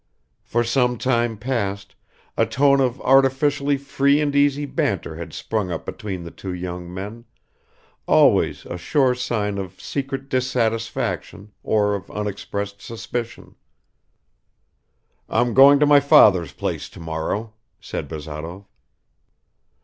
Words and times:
'"For 0.41 0.63
some 0.63 0.97
time 0.97 1.37
past 1.37 1.93
a 2.35 2.47
tone 2.47 2.81
of 2.81 2.99
artificially 3.01 3.77
free 3.77 4.19
and 4.19 4.35
easy 4.35 4.65
banter 4.65 5.17
had 5.17 5.31
sprung 5.31 5.69
up 5.71 5.85
between 5.85 6.23
the 6.23 6.31
two 6.31 6.53
young 6.55 6.91
men, 6.91 7.25
always 8.07 8.65
a 8.65 8.79
sure 8.79 9.13
sign 9.13 9.59
of 9.59 9.79
secret 9.79 10.27
dissatisfaction 10.27 11.51
or 11.61 11.93
of 11.93 12.09
unexpressed 12.09 12.81
suspicion. 12.81 13.53
"I'm 15.29 15.53
going 15.53 15.79
to 15.79 15.85
my 15.85 15.99
father's 15.99 16.53
place 16.53 16.89
tomorrow," 16.89 17.53
said 17.79 18.07
Bazarov. 18.07 18.65